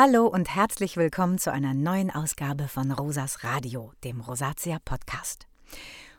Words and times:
Hallo 0.00 0.28
und 0.28 0.54
herzlich 0.54 0.96
willkommen 0.96 1.38
zu 1.38 1.50
einer 1.50 1.74
neuen 1.74 2.12
Ausgabe 2.12 2.68
von 2.68 2.92
Rosas 2.92 3.42
Radio, 3.42 3.90
dem 4.04 4.20
Rosatia 4.20 4.78
Podcast. 4.84 5.48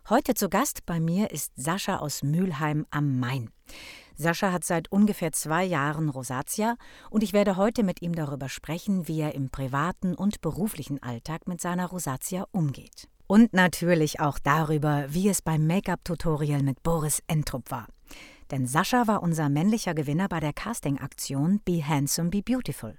Heute 0.10 0.34
zu 0.34 0.50
Gast 0.50 0.86
bei 0.86 1.00
mir 1.00 1.32
ist 1.32 1.54
Sascha 1.56 2.00
aus 2.00 2.22
Mülheim 2.22 2.86
am 2.92 3.22
Main. 3.22 3.52
Sascha 4.18 4.52
hat 4.52 4.66
seit 4.66 4.92
ungefähr 4.92 5.32
zwei 5.32 5.64
Jahren 5.64 6.10
Rosatia 6.10 6.76
und 7.10 7.24
ich 7.24 7.32
werde 7.32 7.56
heute 7.56 7.84
mit 7.84 8.02
ihm 8.02 8.14
darüber 8.16 8.50
sprechen, 8.50 9.08
wie 9.08 9.22
er 9.22 9.34
im 9.34 9.50
privaten 9.50 10.14
und 10.14 10.42
beruflichen 10.42 11.02
Alltag 11.02 11.48
mit 11.48 11.62
seiner 11.62 11.86
Rosatia 11.86 12.48
umgeht. 12.52 13.08
Und 13.28 13.54
natürlich 13.54 14.20
auch 14.20 14.40
darüber, 14.40 15.06
wie 15.08 15.30
es 15.30 15.42
beim 15.42 15.66
Make-up-Tutorial 15.66 16.64
mit 16.64 16.84
Boris 16.84 17.24
Entrup 17.28 17.72
war. 17.72 17.88
Denn 18.52 18.66
Sascha 18.66 19.08
war 19.08 19.22
unser 19.22 19.50
männlicher 19.50 19.94
Gewinner 19.94 20.28
bei 20.28 20.40
der 20.40 20.54
Casting-Aktion 20.54 21.62
Be 21.64 21.86
Handsome, 21.86 22.30
Be 22.30 22.42
Beautiful. 22.42 22.98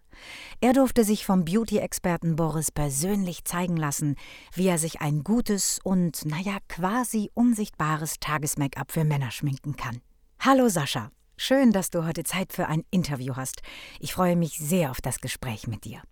Er 0.60 0.72
durfte 0.72 1.02
sich 1.02 1.26
vom 1.26 1.44
Beauty-Experten 1.44 2.36
Boris 2.36 2.70
persönlich 2.70 3.44
zeigen 3.44 3.76
lassen, 3.76 4.16
wie 4.54 4.68
er 4.68 4.78
sich 4.78 5.00
ein 5.00 5.24
gutes 5.24 5.80
und, 5.82 6.24
naja, 6.24 6.58
quasi 6.68 7.30
unsichtbares 7.34 8.20
Tages-Make-up 8.20 8.92
für 8.92 9.04
Männer 9.04 9.30
schminken 9.30 9.76
kann. 9.76 10.00
Hallo 10.38 10.68
Sascha, 10.68 11.10
schön, 11.36 11.72
dass 11.72 11.90
du 11.90 12.06
heute 12.06 12.22
Zeit 12.22 12.52
für 12.52 12.66
ein 12.66 12.84
Interview 12.90 13.34
hast. 13.36 13.62
Ich 13.98 14.14
freue 14.14 14.36
mich 14.36 14.58
sehr 14.58 14.90
auf 14.90 15.00
das 15.00 15.20
Gespräch 15.20 15.66
mit 15.66 15.84
dir. 15.84 16.02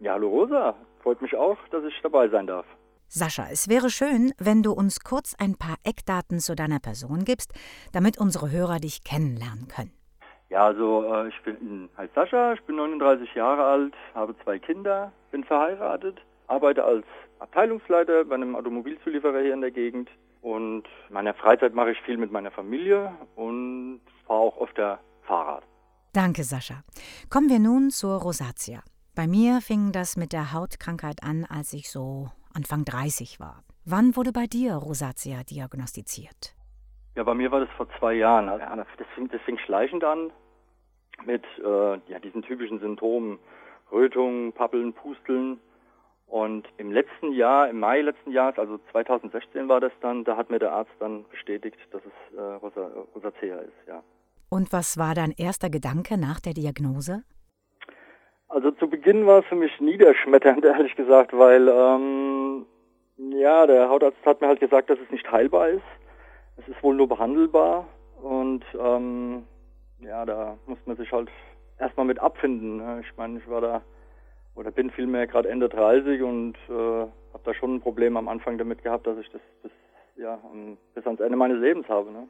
Ja, 0.00 0.12
hallo 0.12 0.28
Rosa, 0.28 0.74
freut 1.02 1.22
mich 1.22 1.34
auch, 1.34 1.58
dass 1.70 1.84
ich 1.84 1.94
dabei 2.02 2.28
sein 2.28 2.46
darf. 2.46 2.66
Sascha, 3.08 3.46
es 3.50 3.68
wäre 3.68 3.88
schön, 3.88 4.32
wenn 4.38 4.62
du 4.62 4.72
uns 4.72 5.00
kurz 5.00 5.34
ein 5.38 5.56
paar 5.56 5.76
Eckdaten 5.82 6.40
zu 6.40 6.54
deiner 6.54 6.78
Person 6.78 7.24
gibst, 7.24 7.54
damit 7.92 8.18
unsere 8.18 8.50
Hörer 8.50 8.80
dich 8.80 9.02
kennenlernen 9.02 9.66
können. 9.68 9.92
Ja, 10.50 10.66
also 10.66 11.04
äh, 11.04 11.28
ich 11.28 11.42
bin 11.42 11.88
heißt 11.96 12.14
Sascha, 12.14 12.52
ich 12.52 12.62
bin 12.64 12.76
39 12.76 13.34
Jahre 13.34 13.64
alt, 13.64 13.94
habe 14.14 14.34
zwei 14.44 14.58
Kinder, 14.58 15.10
bin 15.30 15.42
verheiratet, 15.42 16.20
arbeite 16.48 16.84
als 16.84 17.06
Abteilungsleiter 17.38 18.26
bei 18.26 18.34
einem 18.34 18.54
Automobilzulieferer 18.54 19.40
hier 19.40 19.54
in 19.54 19.62
der 19.62 19.70
Gegend 19.70 20.10
und 20.42 20.84
in 21.08 21.14
meiner 21.14 21.32
Freizeit 21.32 21.74
mache 21.74 21.92
ich 21.92 22.00
viel 22.02 22.18
mit 22.18 22.30
meiner 22.30 22.50
Familie 22.50 23.12
und 23.36 24.00
fahre 24.26 24.40
auch 24.40 24.60
öfter 24.60 25.00
Fahrrad. 25.22 25.64
Danke, 26.12 26.44
Sascha. 26.44 26.82
Kommen 27.30 27.48
wir 27.48 27.58
nun 27.58 27.90
zur 27.90 28.20
Rosatia. 28.20 28.82
Bei 29.18 29.26
mir 29.26 29.60
fing 29.60 29.90
das 29.90 30.16
mit 30.16 30.32
der 30.32 30.52
Hautkrankheit 30.52 31.24
an, 31.24 31.44
als 31.44 31.72
ich 31.72 31.90
so 31.90 32.28
Anfang 32.54 32.84
30 32.84 33.40
war. 33.40 33.64
Wann 33.84 34.14
wurde 34.14 34.30
bei 34.30 34.46
dir 34.46 34.74
Rosatia 34.74 35.42
diagnostiziert? 35.42 36.54
Ja, 37.16 37.24
bei 37.24 37.34
mir 37.34 37.50
war 37.50 37.58
das 37.58 37.68
vor 37.76 37.88
zwei 37.98 38.14
Jahren. 38.14 38.48
Also, 38.48 38.64
das, 38.96 39.08
fing, 39.16 39.28
das 39.28 39.40
fing 39.40 39.58
schleichend 39.58 40.04
an 40.04 40.30
mit 41.26 41.42
äh, 41.58 41.98
ja, 42.06 42.20
diesen 42.22 42.42
typischen 42.42 42.78
Symptomen. 42.78 43.40
Rötungen, 43.90 44.52
Pappeln, 44.52 44.92
Pusteln. 44.92 45.58
Und 46.28 46.68
im 46.76 46.92
letzten 46.92 47.32
Jahr, 47.32 47.68
im 47.68 47.80
Mai 47.80 48.02
letzten 48.02 48.30
Jahres, 48.30 48.56
also 48.56 48.78
2016 48.92 49.68
war 49.68 49.80
das 49.80 49.92
dann, 50.00 50.22
da 50.22 50.36
hat 50.36 50.48
mir 50.48 50.60
der 50.60 50.70
Arzt 50.70 50.94
dann 51.00 51.24
bestätigt, 51.28 51.76
dass 51.90 52.02
es 52.04 52.36
äh, 52.36 52.40
Rosa, 52.40 52.88
Rosacea 53.16 53.56
ist, 53.62 53.88
ja. 53.88 54.00
Und 54.48 54.72
was 54.72 54.96
war 54.96 55.16
dein 55.16 55.32
erster 55.32 55.70
Gedanke 55.70 56.18
nach 56.18 56.38
der 56.38 56.54
Diagnose? 56.54 57.24
Beginn 59.08 59.26
war 59.26 59.38
es 59.38 59.46
für 59.46 59.54
mich 59.54 59.80
niederschmetternd, 59.80 60.62
ehrlich 60.66 60.94
gesagt, 60.94 61.32
weil 61.32 61.66
ähm, 61.66 62.66
ja, 63.16 63.66
der 63.66 63.88
Hautarzt 63.88 64.18
hat 64.26 64.42
mir 64.42 64.48
halt 64.48 64.60
gesagt, 64.60 64.90
dass 64.90 64.98
es 64.98 65.10
nicht 65.10 65.32
heilbar 65.32 65.70
ist. 65.70 65.82
Es 66.58 66.68
ist 66.68 66.82
wohl 66.82 66.94
nur 66.94 67.08
behandelbar 67.08 67.88
und 68.22 68.66
ähm, 68.78 69.44
ja, 70.00 70.26
da 70.26 70.58
muss 70.66 70.76
man 70.84 70.98
sich 70.98 71.10
halt 71.10 71.30
erstmal 71.78 72.04
mit 72.04 72.18
abfinden. 72.18 72.76
Ne? 72.76 73.00
Ich 73.02 73.16
meine, 73.16 73.38
ich 73.38 73.48
war 73.48 73.62
da 73.62 73.82
oder 74.54 74.70
bin 74.70 74.90
vielmehr 74.90 75.26
gerade 75.26 75.48
Ende 75.48 75.70
30 75.70 76.20
und 76.20 76.58
äh, 76.68 76.72
habe 76.72 77.44
da 77.44 77.54
schon 77.54 77.76
ein 77.76 77.80
Problem 77.80 78.14
am 78.18 78.28
Anfang 78.28 78.58
damit 78.58 78.82
gehabt, 78.82 79.06
dass 79.06 79.16
ich 79.16 79.30
das 79.30 79.40
bis, 79.62 79.72
ja, 80.16 80.38
bis 80.94 81.06
ans 81.06 81.20
Ende 81.20 81.38
meines 81.38 81.58
Lebens 81.60 81.88
habe. 81.88 82.12
Ne? 82.12 82.28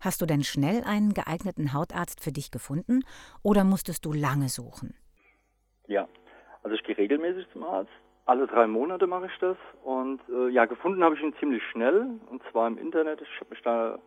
Hast 0.00 0.20
du 0.20 0.26
denn 0.26 0.44
schnell 0.44 0.82
einen 0.84 1.14
geeigneten 1.14 1.72
Hautarzt 1.72 2.22
für 2.22 2.32
dich 2.32 2.50
gefunden 2.50 3.02
oder 3.42 3.64
musstest 3.64 4.04
du 4.04 4.12
lange 4.12 4.50
suchen? 4.50 4.94
Ja, 5.92 6.08
also 6.62 6.74
ich 6.74 6.82
gehe 6.84 6.96
regelmäßig 6.96 7.46
zum 7.52 7.64
Arzt. 7.64 7.92
Alle 8.24 8.46
drei 8.46 8.66
Monate 8.66 9.06
mache 9.06 9.26
ich 9.26 9.38
das 9.40 9.58
und 9.84 10.20
äh, 10.30 10.48
ja, 10.48 10.64
gefunden 10.64 11.04
habe 11.04 11.16
ich 11.16 11.22
ihn 11.22 11.34
ziemlich 11.38 11.62
schnell 11.70 12.06
und 12.30 12.42
zwar 12.50 12.66
im 12.66 12.78
Internet. 12.78 13.20
Ich 13.20 13.40
habe 13.40 13.54
da, 13.62 13.98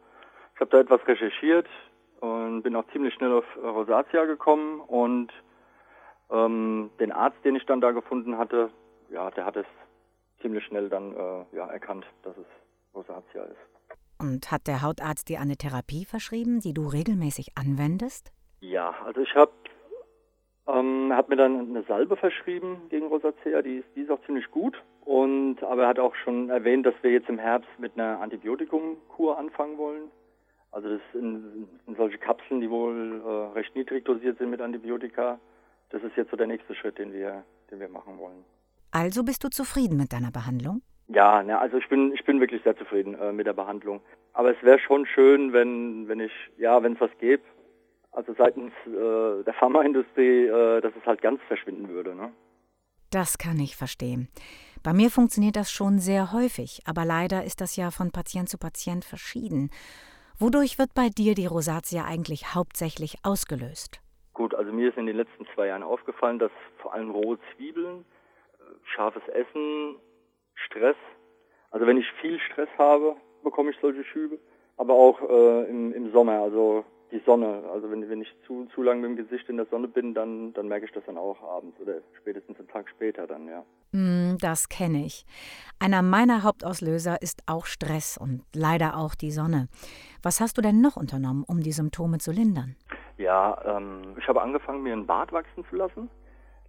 ich 0.55 0.61
habe 0.61 0.71
da 0.71 0.79
etwas 0.79 1.07
recherchiert 1.07 1.67
und 2.21 2.63
bin 2.63 2.75
auch 2.75 2.87
ziemlich 2.91 3.13
schnell 3.13 3.31
auf 3.33 3.45
Rosatia 3.61 4.25
gekommen 4.25 4.79
und 4.79 5.31
ähm, 6.31 6.89
den 6.99 7.11
Arzt, 7.11 7.37
den 7.43 7.55
ich 7.55 7.67
dann 7.67 7.81
da 7.81 7.91
gefunden 7.91 8.39
hatte, 8.39 8.71
ja, 9.11 9.29
der 9.29 9.45
hat 9.45 9.57
es 9.57 9.67
ziemlich 10.41 10.65
schnell 10.65 10.89
dann 10.89 11.15
äh, 11.15 11.55
ja, 11.55 11.67
erkannt, 11.67 12.07
dass 12.23 12.35
es 12.35 12.47
Rosatia 12.95 13.43
ist. 13.43 13.97
Und 14.17 14.51
hat 14.51 14.65
der 14.65 14.81
Hautarzt 14.81 15.29
dir 15.29 15.39
eine 15.39 15.55
Therapie 15.55 16.05
verschrieben, 16.05 16.61
die 16.61 16.73
du 16.73 16.87
regelmäßig 16.87 17.49
anwendest? 17.55 18.31
Ja, 18.61 18.95
also 19.05 19.21
ich 19.21 19.35
habe 19.35 19.51
ähm, 20.67 21.11
er 21.11 21.17
hat 21.17 21.29
mir 21.29 21.35
dann 21.35 21.69
eine 21.69 21.83
Salbe 21.83 22.15
verschrieben 22.15 22.81
gegen 22.89 23.07
Rosacea, 23.07 23.61
die 23.61 23.77
ist, 23.77 23.87
die 23.95 24.01
ist 24.01 24.11
auch 24.11 24.23
ziemlich 24.25 24.49
gut. 24.51 24.81
Und 25.03 25.61
aber 25.63 25.83
er 25.83 25.89
hat 25.89 25.99
auch 25.99 26.15
schon 26.15 26.49
erwähnt, 26.49 26.85
dass 26.85 26.95
wir 27.01 27.11
jetzt 27.11 27.29
im 27.29 27.37
Herbst 27.37 27.69
mit 27.77 27.93
einer 27.95 28.19
Antibiotikumkur 28.21 29.37
anfangen 29.37 29.77
wollen. 29.77 30.09
Also 30.71 30.89
das 30.89 31.01
sind, 31.13 31.67
solche 31.95 32.17
Kapseln, 32.17 32.59
die 32.59 32.69
wohl 32.69 33.21
äh, 33.25 33.57
recht 33.57 33.75
niedrig 33.75 34.03
dosiert 34.05 34.37
sind 34.39 34.49
mit 34.49 34.59
Antibiotika. 34.59 35.39
Das 35.89 36.03
ist 36.03 36.17
jetzt 36.17 36.31
so 36.31 36.37
der 36.37 36.47
nächste 36.47 36.75
Schritt, 36.75 36.97
den 36.97 37.13
wir, 37.13 37.43
den 37.71 37.79
wir 37.79 37.87
machen 37.87 38.17
wollen. 38.17 38.43
Also 38.91 39.23
bist 39.23 39.43
du 39.43 39.49
zufrieden 39.49 39.97
mit 39.97 40.11
deiner 40.11 40.31
Behandlung? 40.31 40.81
Ja, 41.07 41.43
ne, 41.43 41.59
also 41.59 41.77
ich 41.77 41.87
bin 41.87 42.11
ich 42.13 42.25
bin 42.25 42.39
wirklich 42.39 42.63
sehr 42.63 42.75
zufrieden 42.75 43.13
äh, 43.15 43.31
mit 43.31 43.45
der 43.45 43.53
Behandlung. 43.53 44.01
Aber 44.33 44.51
es 44.51 44.63
wäre 44.63 44.79
schon 44.79 45.05
schön, 45.05 45.53
wenn 45.53 46.07
wenn 46.07 46.19
ich 46.19 46.31
ja, 46.57 46.81
wenn 46.81 46.93
es 46.93 47.01
was 47.01 47.11
gäbe, 47.19 47.43
also 48.15 48.33
seitens 48.37 48.71
äh, 48.87 49.43
der 49.43 49.53
Pharmaindustrie, 49.53 50.45
äh, 50.45 50.81
dass 50.81 50.93
es 50.99 51.05
halt 51.05 51.21
ganz 51.21 51.41
verschwinden 51.47 51.89
würde. 51.89 52.15
Ne? 52.15 52.31
Das 53.11 53.37
kann 53.37 53.59
ich 53.59 53.75
verstehen. 53.75 54.29
Bei 54.83 54.93
mir 54.93 55.09
funktioniert 55.09 55.55
das 55.55 55.71
schon 55.71 55.99
sehr 55.99 56.31
häufig, 56.31 56.81
aber 56.85 57.05
leider 57.05 57.43
ist 57.43 57.61
das 57.61 57.75
ja 57.75 57.91
von 57.91 58.11
Patient 58.11 58.49
zu 58.49 58.57
Patient 58.57 59.03
verschieden. 59.03 59.69
Wodurch 60.37 60.77
wird 60.77 60.93
bei 60.93 61.09
dir 61.09 61.33
die 61.33 61.45
Rosatia 61.45 62.05
eigentlich 62.05 62.55
hauptsächlich 62.55 63.17
ausgelöst? 63.23 64.01
Gut, 64.33 64.53
also 64.53 64.71
mir 64.71 64.89
ist 64.89 64.97
in 64.97 65.05
den 65.05 65.15
letzten 65.15 65.45
zwei 65.53 65.67
Jahren 65.67 65.83
aufgefallen, 65.83 66.39
dass 66.39 66.51
vor 66.77 66.93
allem 66.93 67.09
rohe 67.11 67.37
Zwiebeln, 67.55 68.05
äh, 68.59 68.63
scharfes 68.83 69.25
Essen, 69.29 69.95
Stress, 70.55 70.97
also 71.71 71.87
wenn 71.87 71.97
ich 71.97 72.05
viel 72.21 72.39
Stress 72.39 72.69
habe, 72.77 73.15
bekomme 73.43 73.71
ich 73.71 73.77
solche 73.81 74.03
Schübe, 74.03 74.39
aber 74.77 74.93
auch 74.93 75.21
äh, 75.21 75.69
im, 75.69 75.93
im 75.93 76.11
Sommer, 76.11 76.41
also 76.41 76.85
die 77.11 77.21
Sonne. 77.25 77.63
Also 77.71 77.89
wenn, 77.91 78.07
wenn 78.09 78.21
ich 78.21 78.33
zu, 78.45 78.67
zu 78.73 78.81
lange 78.81 79.07
mit 79.07 79.17
dem 79.17 79.27
Gesicht 79.27 79.47
in 79.49 79.57
der 79.57 79.65
Sonne 79.67 79.87
bin, 79.87 80.13
dann, 80.13 80.53
dann 80.53 80.67
merke 80.67 80.85
ich 80.85 80.91
das 80.91 81.03
dann 81.05 81.17
auch 81.17 81.41
abends 81.41 81.79
oder 81.79 81.95
spätestens 82.17 82.59
einen 82.59 82.67
Tag 82.67 82.89
später 82.89 83.27
dann, 83.27 83.47
ja. 83.47 83.63
Mm, 83.91 84.37
das 84.39 84.69
kenne 84.69 85.05
ich. 85.05 85.25
Einer 85.79 86.01
meiner 86.01 86.43
Hauptauslöser 86.43 87.21
ist 87.21 87.43
auch 87.47 87.65
Stress 87.65 88.17
und 88.17 88.43
leider 88.53 88.97
auch 88.97 89.15
die 89.15 89.31
Sonne. 89.31 89.67
Was 90.23 90.41
hast 90.41 90.57
du 90.57 90.61
denn 90.61 90.81
noch 90.81 90.97
unternommen, 90.97 91.43
um 91.47 91.61
die 91.61 91.71
Symptome 91.71 92.17
zu 92.17 92.31
lindern? 92.31 92.75
Ja, 93.17 93.61
ähm, 93.65 94.15
ich 94.19 94.27
habe 94.27 94.41
angefangen, 94.41 94.83
mir 94.83 94.93
einen 94.93 95.05
Bart 95.05 95.31
wachsen 95.31 95.65
zu 95.69 95.75
lassen, 95.75 96.09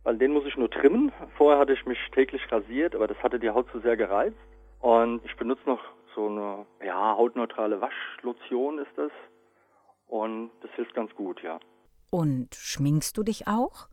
weil 0.05 0.17
den 0.19 0.33
muss 0.33 0.47
ich 0.47 0.57
nur 0.57 0.71
trimmen. 0.71 1.13
Vorher 1.37 1.59
hatte 1.59 1.73
ich 1.73 1.85
mich 1.87 1.99
täglich 2.15 2.43
rasiert, 2.53 2.95
aber 2.95 3.09
das 3.09 3.21
hatte 3.23 3.41
die 3.41 3.51
Haut 3.51 3.69
zu 3.73 3.81
sehr 3.81 3.97
gereizt. 3.97 4.37
Und 4.81 5.25
ich 5.25 5.35
benutze 5.37 5.63
noch 5.67 5.81
so 6.15 6.27
eine 6.27 6.67
ja, 6.85 7.17
hautneutrale 7.17 7.81
Waschlotion 7.81 8.79
ist 8.79 8.97
das. 8.97 9.11
Und 10.07 10.51
das 10.63 10.71
hilft 10.73 10.95
ganz 10.95 11.15
gut, 11.15 11.43
ja. 11.43 11.59
Und 12.11 12.55
schminkst 12.55 13.17
du 13.19 13.23
dich 13.23 13.47
auch? 13.49 13.89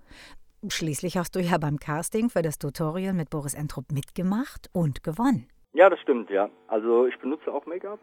Schließlich 0.68 1.18
hast 1.18 1.35
du 1.35 1.40
ja 1.40 1.57
beim 1.57 1.78
Casting 1.78 2.29
für 2.29 2.41
das 2.41 2.57
Tutorial 2.57 3.13
mit 3.13 3.30
Boris 3.30 3.54
Entrup 3.54 3.92
mitgemacht 3.92 4.69
und 4.71 5.04
gewonnen. 5.04 5.48
Ja, 5.74 5.89
das 5.89 6.00
stimmt, 6.00 6.30
ja. 6.30 6.50
Also 6.68 7.07
ich 7.07 7.18
benutze 7.19 7.51
auch 7.51 7.65
Make-up, 7.65 8.00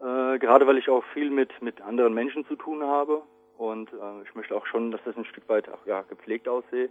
äh, 0.00 0.38
gerade 0.38 0.66
weil 0.66 0.78
ich 0.78 0.88
auch 0.88 1.04
viel 1.12 1.30
mit, 1.30 1.50
mit 1.60 1.80
anderen 1.82 2.14
Menschen 2.14 2.46
zu 2.46 2.56
tun 2.56 2.82
habe. 2.82 3.22
Und 3.58 3.92
äh, 3.92 4.22
ich 4.22 4.34
möchte 4.34 4.56
auch 4.56 4.66
schon, 4.66 4.90
dass 4.90 5.00
das 5.04 5.16
ein 5.16 5.24
Stück 5.26 5.48
weit 5.48 5.68
auch, 5.68 5.84
ja, 5.86 6.02
gepflegt 6.02 6.48
aussehe. 6.48 6.88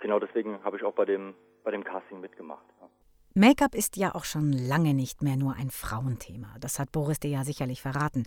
Genau 0.00 0.18
deswegen 0.18 0.62
habe 0.64 0.76
ich 0.76 0.84
auch 0.84 0.94
bei 0.94 1.04
dem, 1.04 1.34
bei 1.64 1.70
dem 1.70 1.84
Casting 1.84 2.20
mitgemacht. 2.20 2.64
Ja. 2.80 2.88
Make-up 3.34 3.74
ist 3.74 3.96
ja 3.96 4.14
auch 4.14 4.24
schon 4.24 4.52
lange 4.52 4.92
nicht 4.92 5.22
mehr 5.22 5.36
nur 5.36 5.54
ein 5.54 5.70
Frauenthema. 5.70 6.48
Das 6.60 6.78
hat 6.78 6.92
Boris 6.92 7.18
dir 7.18 7.30
ja 7.30 7.44
sicherlich 7.44 7.80
verraten. 7.80 8.24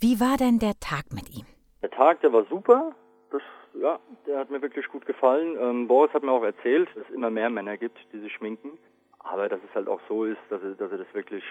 Wie 0.00 0.18
war 0.18 0.36
denn 0.36 0.58
der 0.58 0.74
Tag 0.80 1.12
mit 1.12 1.30
ihm? 1.30 1.46
Der 1.80 1.90
Tag, 1.90 2.20
der 2.22 2.32
war 2.32 2.44
super. 2.46 2.92
Das, 3.30 3.42
ja, 3.80 4.00
der 4.26 4.40
hat 4.40 4.50
mir 4.50 4.60
wirklich 4.60 4.88
gut 4.88 5.06
gefallen. 5.06 5.56
Ähm, 5.60 5.86
Boris 5.86 6.12
hat 6.12 6.24
mir 6.24 6.32
auch 6.32 6.42
erzählt, 6.42 6.88
dass 6.96 7.04
es 7.08 7.14
immer 7.14 7.30
mehr 7.30 7.50
Männer 7.50 7.76
gibt, 7.76 7.98
die 8.12 8.18
sich 8.18 8.32
schminken. 8.32 8.78
Aber 9.20 9.48
dass 9.48 9.60
es 9.68 9.74
halt 9.74 9.88
auch 9.88 10.00
so 10.08 10.24
ist, 10.24 10.40
dass 10.50 10.60
sie, 10.60 10.74
dass 10.74 10.90
sie 10.90 10.98
das 10.98 11.14
wirklich 11.14 11.44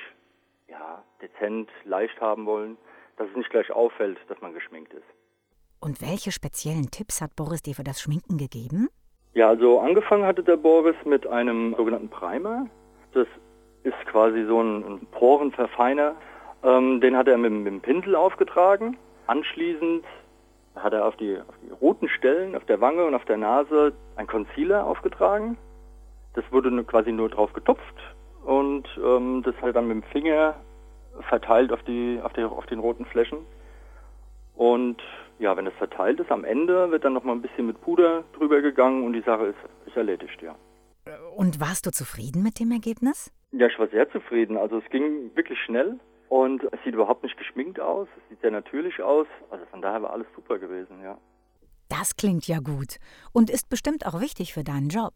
ja, 0.67 1.03
dezent, 1.21 1.69
leicht 1.85 2.19
haben 2.19 2.45
wollen, 2.45 2.77
dass 3.17 3.29
es 3.29 3.35
nicht 3.37 3.49
gleich 3.49 3.71
auffällt, 3.71 4.17
dass 4.27 4.41
man 4.41 4.53
geschminkt 4.53 4.93
ist. 4.93 5.05
Und 5.79 6.01
welche 6.01 6.31
speziellen 6.31 6.91
Tipps 6.91 7.21
hat 7.21 7.35
Boris 7.35 7.61
dir 7.61 7.73
für 7.73 7.83
das 7.83 8.01
Schminken 8.01 8.37
gegeben? 8.37 8.89
Ja, 9.33 9.47
also 9.47 9.79
angefangen 9.79 10.25
hatte 10.25 10.43
der 10.43 10.57
Boris 10.57 10.95
mit 11.05 11.25
einem 11.25 11.73
sogenannten 11.75 12.09
Primer. 12.09 12.67
Das 13.13 13.27
ist 13.83 14.05
quasi 14.05 14.45
so 14.45 14.61
ein, 14.61 14.83
ein 14.83 15.07
Porenverfeiner. 15.11 16.15
Ähm, 16.63 17.01
den 17.01 17.15
hat 17.17 17.27
er 17.27 17.37
mit, 17.37 17.51
mit 17.51 17.67
dem 17.67 17.81
Pinsel 17.81 18.15
aufgetragen. 18.15 18.97
Anschließend 19.27 20.05
hat 20.75 20.93
er 20.93 21.05
auf 21.05 21.15
die, 21.17 21.37
auf 21.37 21.55
die 21.63 21.71
roten 21.71 22.07
Stellen, 22.09 22.55
auf 22.55 22.65
der 22.65 22.81
Wange 22.81 23.05
und 23.05 23.15
auf 23.15 23.25
der 23.25 23.37
Nase 23.37 23.93
ein 24.15 24.27
Concealer 24.27 24.85
aufgetragen. 24.85 25.57
Das 26.33 26.45
wurde 26.51 26.83
quasi 26.85 27.11
nur 27.11 27.29
drauf 27.29 27.51
getupft 27.53 27.95
und 28.45 28.87
ähm, 29.03 29.41
das 29.43 29.55
hat 29.57 29.65
er 29.65 29.73
dann 29.73 29.87
mit 29.87 29.97
dem 29.97 30.03
Finger 30.03 30.55
verteilt 31.27 31.73
auf 31.73 31.83
die, 31.83 32.19
auf, 32.23 32.31
die, 32.33 32.43
auf 32.43 32.65
den 32.67 32.79
roten 32.79 33.05
Flächen. 33.05 33.39
Und 34.55 35.01
ja, 35.39 35.57
wenn 35.57 35.65
das 35.65 35.73
verteilt 35.75 36.19
ist, 36.19 36.31
am 36.31 36.45
Ende 36.45 36.91
wird 36.91 37.03
dann 37.03 37.13
nochmal 37.13 37.35
ein 37.35 37.41
bisschen 37.41 37.67
mit 37.67 37.81
Puder 37.81 38.23
drüber 38.33 38.61
gegangen 38.61 39.03
und 39.03 39.13
die 39.13 39.21
Sache 39.21 39.47
ist, 39.47 39.57
ist 39.85 39.97
erledigt, 39.97 40.41
ja. 40.41 40.55
Und 41.35 41.59
warst 41.59 41.85
du 41.85 41.91
zufrieden 41.91 42.43
mit 42.43 42.59
dem 42.59 42.71
Ergebnis? 42.71 43.31
Ja, 43.51 43.67
ich 43.67 43.77
war 43.79 43.87
sehr 43.87 44.09
zufrieden. 44.11 44.57
Also 44.57 44.77
es 44.77 44.89
ging 44.89 45.35
wirklich 45.35 45.59
schnell 45.65 45.99
und 46.29 46.63
es 46.71 46.79
sieht 46.83 46.93
überhaupt 46.93 47.23
nicht 47.23 47.37
geschminkt 47.37 47.79
aus. 47.79 48.07
Es 48.17 48.29
sieht 48.29 48.41
sehr 48.41 48.51
natürlich 48.51 49.01
aus. 49.01 49.27
Also 49.49 49.65
von 49.65 49.81
daher 49.81 50.01
war 50.01 50.11
alles 50.11 50.27
super 50.35 50.59
gewesen, 50.59 51.01
ja. 51.03 51.17
Das 51.89 52.15
klingt 52.15 52.47
ja 52.47 52.59
gut 52.59 52.99
und 53.33 53.49
ist 53.49 53.69
bestimmt 53.69 54.05
auch 54.05 54.21
wichtig 54.21 54.53
für 54.53 54.63
deinen 54.63 54.87
Job. 54.87 55.13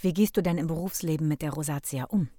Wie 0.00 0.14
gehst 0.14 0.38
du 0.38 0.42
denn 0.42 0.56
im 0.56 0.68
Berufsleben 0.68 1.28
mit 1.28 1.42
der 1.42 1.52
Rosatia 1.52 2.06
um? 2.08 2.30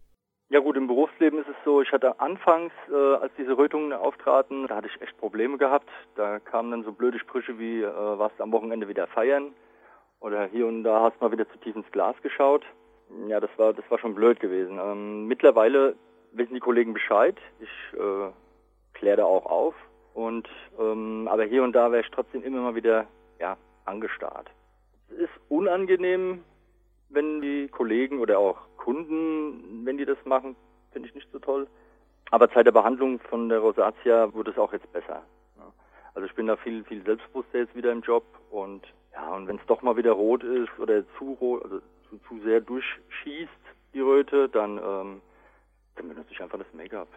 Ja 0.50 0.60
gut, 0.60 0.76
im 0.76 0.88
Berufsleben 0.88 1.40
ist 1.40 1.50
es 1.50 1.56
so, 1.64 1.82
ich 1.82 1.92
hatte 1.92 2.20
anfangs, 2.20 2.72
äh, 2.90 2.96
als 2.96 3.32
diese 3.38 3.58
Rötungen 3.58 3.94
auftraten, 3.94 4.68
da 4.68 4.78
hatte 4.78 4.88
ich 4.88 5.02
echt 5.02 5.18
Probleme 5.18 5.58
gehabt. 5.58 5.90
Da 6.16 6.40
kamen 6.40 6.72
dann 6.72 6.84
so 6.84 6.92
blöde 6.92 7.20
Sprüche 7.20 7.60
wie, 7.60 7.82
äh, 7.82 7.94
warst 7.94 8.40
am 8.42 8.52
Wochenende 8.52 8.88
wieder 8.88 9.06
feiern 9.08 9.54
oder 10.20 10.46
hier 10.48 10.66
und 10.66 10.84
da 10.84 11.02
hast 11.02 11.22
mal 11.22 11.32
wieder 11.32 11.48
zu 11.50 11.58
tief 11.60 11.76
ins 11.76 11.92
Glas 11.92 12.16
geschaut. 12.24 12.66
Ja, 13.28 13.40
das 13.40 13.50
war, 13.58 13.74
das 13.74 13.90
war 13.90 14.00
schon 14.00 14.16
blöd 14.16 14.40
gewesen. 14.40 14.80
Ähm, 14.82 15.28
mittlerweile 15.28 15.96
wissen 16.32 16.54
die 16.54 16.60
Kollegen 16.60 16.94
Bescheid. 16.94 17.38
Ich 17.60 18.00
äh, 18.00 18.32
kläre 18.94 19.18
da 19.18 19.26
auch 19.26 19.46
auf. 19.46 19.76
Und 20.14 20.48
ähm, 20.80 21.28
aber 21.30 21.44
hier 21.44 21.64
und 21.64 21.74
da 21.74 21.92
wäre 21.92 22.02
ich 22.02 22.12
trotzdem 22.12 22.44
immer 22.44 22.62
mal 22.62 22.76
wieder 22.76 23.06
ja, 23.40 23.58
angestarrt. 23.86 24.50
Es 25.10 25.18
ist 25.18 25.34
unangenehm, 25.50 26.44
wenn 27.10 27.42
die 27.42 27.68
Kollegen 27.68 28.20
oder 28.20 28.40
auch 28.40 28.58
Kunden, 28.78 29.86
wenn 29.86 29.98
die 29.98 30.06
das 30.06 30.18
machen, 30.26 30.56
finde 30.92 31.10
ich 31.10 31.16
nicht 31.16 31.30
so 31.32 31.40
toll. 31.40 31.68
Aber 32.32 32.50
seit 32.54 32.66
der 32.66 32.72
Behandlung 32.72 33.20
von 33.20 33.50
der 33.50 33.60
Rosatia 33.60 34.34
wurde 34.34 34.52
es 34.52 34.58
auch 34.58 34.74
jetzt 34.74 34.92
besser. 34.94 35.24
Also 36.16 36.28
ich 36.28 36.34
bin 36.34 36.48
da 36.48 36.56
viel, 36.56 36.84
viel 36.86 37.04
selbstbewusster 37.04 37.60
jetzt 37.60 37.76
wieder 37.76 37.92
im 37.92 38.02
Job 38.02 38.24
und 38.50 38.82
ja, 39.14 39.36
und 39.36 39.48
wenn 39.48 39.58
es 39.58 39.66
doch 39.68 39.82
mal 39.82 39.98
wieder 39.98 40.14
rot 40.14 40.44
ist 40.44 40.70
oder 40.80 41.04
zu 41.18 41.34
rot, 41.34 41.64
also 41.64 41.82
zu 42.28 42.40
sehr 42.44 42.62
durchschießt, 42.62 43.50
die 43.94 44.02
Röte, 44.02 44.50
dann, 44.50 44.78
ähm, 44.78 45.22
dann 45.96 46.10
benutze 46.10 46.32
ich 46.32 46.42
einfach 46.42 46.58
das 46.58 46.68
Make-up. 46.74 47.08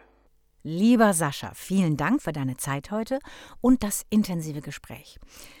Lieber 0.63 1.13
Sascha, 1.13 1.53
vielen 1.55 1.95
Dank 1.95 2.21
für 2.21 2.33
deine 2.33 2.57
Zeit 2.57 2.91
heute 2.91 3.19
und 3.61 3.81
das 3.81 4.05
intensive 4.09 4.59
Gespräch. 4.59 5.17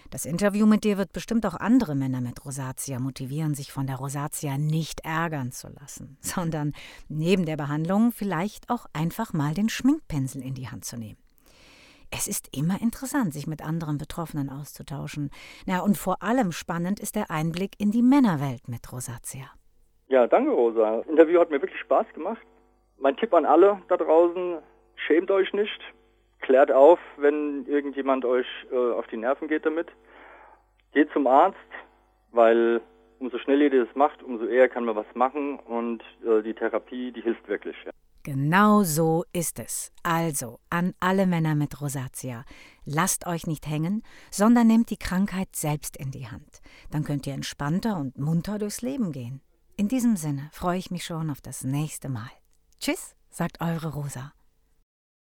Das 0.09 0.25
Interview 0.25 0.65
mit 0.65 0.83
dir 0.83 0.97
wird 0.97 1.13
bestimmt 1.13 1.45
auch 1.45 1.55
andere 1.55 1.95
Männer 1.95 2.19
mit 2.19 2.43
Rosatia 2.43 2.99
motivieren, 2.99 3.55
sich 3.55 3.71
von 3.71 3.87
der 3.87 3.95
Rosatia 3.95 4.57
nicht 4.57 5.05
ärgern 5.05 5.53
zu 5.53 5.69
lassen, 5.69 6.17
sondern 6.21 6.73
neben 7.07 7.45
der 7.45 7.55
Behandlung 7.55 8.11
vielleicht 8.11 8.69
auch 8.69 8.87
einfach 8.91 9.31
mal 9.31 9.53
den 9.53 9.69
Schminkpinsel 9.69 10.41
in 10.41 10.53
die 10.53 10.67
Hand 10.67 10.83
zu 10.83 10.97
nehmen. 10.97 11.17
Es 12.11 12.27
ist 12.27 12.55
immer 12.55 12.81
interessant, 12.81 13.33
sich 13.33 13.45
mit 13.45 13.63
anderen 13.63 13.97
Betroffenen 13.97 14.49
auszutauschen. 14.49 15.29
Na, 15.65 15.81
und 15.81 15.97
vor 15.97 16.23
allem 16.23 16.51
spannend 16.51 16.99
ist 16.99 17.15
der 17.15 17.29
Einblick 17.29 17.71
in 17.77 17.91
die 17.91 18.01
Männerwelt 18.01 18.67
mit 18.67 18.91
Rosatia. 18.91 19.51
Ja, 20.07 20.25
danke, 20.25 20.51
Rosa. 20.51 20.97
Das 20.97 21.07
Interview 21.07 21.39
hat 21.39 21.51
mir 21.51 21.61
wirklich 21.61 21.79
Spaß 21.81 22.07
gemacht. 22.13 22.41
Mein 22.97 23.15
Tipp 23.17 23.33
an 23.33 23.45
alle 23.45 23.81
da 23.87 23.97
draußen, 23.97 24.57
schämt 24.95 25.29
euch 25.29 25.53
nicht, 25.53 25.79
klärt 26.41 26.71
auf, 26.71 26.99
wenn 27.17 27.65
irgendjemand 27.67 28.25
euch 28.25 28.47
äh, 28.71 28.75
auf 28.75 29.07
die 29.07 29.17
Nerven 29.17 29.47
geht 29.47 29.65
damit. 29.65 29.87
Geht 30.93 31.11
zum 31.13 31.27
Arzt, 31.27 31.57
weil 32.31 32.81
umso 33.19 33.37
schneller 33.37 33.71
ihr 33.71 33.85
das 33.85 33.95
macht, 33.95 34.23
umso 34.23 34.45
eher 34.45 34.67
kann 34.67 34.85
man 34.85 34.95
was 34.95 35.05
machen 35.13 35.59
und 35.59 36.01
äh, 36.25 36.41
die 36.41 36.55
Therapie, 36.55 37.11
die 37.11 37.21
hilft 37.21 37.47
wirklich. 37.47 37.75
Ja. 37.85 37.91
Genau 38.31 38.83
so 38.83 39.25
ist 39.33 39.57
es. 39.57 39.91
Also 40.03 40.59
an 40.69 40.93
alle 40.99 41.25
Männer 41.25 41.55
mit 41.55 41.81
Rosatia, 41.81 42.45
lasst 42.85 43.25
euch 43.25 43.47
nicht 43.47 43.65
hängen, 43.65 44.03
sondern 44.29 44.67
nehmt 44.67 44.91
die 44.91 44.97
Krankheit 44.97 45.55
selbst 45.55 45.97
in 45.97 46.11
die 46.11 46.27
Hand. 46.27 46.61
Dann 46.91 47.03
könnt 47.03 47.25
ihr 47.25 47.33
entspannter 47.33 47.97
und 47.97 48.19
munter 48.19 48.59
durchs 48.59 48.83
Leben 48.83 49.13
gehen. 49.13 49.41
In 49.77 49.87
diesem 49.87 50.15
Sinne 50.15 50.47
freue 50.51 50.77
ich 50.77 50.91
mich 50.91 51.05
schon 51.05 51.31
auf 51.31 51.41
das 51.41 51.63
nächste 51.63 52.07
Mal. 52.07 52.29
Tschüss, 52.79 53.15
sagt 53.31 53.61
eure 53.61 53.93
Rosa. 53.93 54.31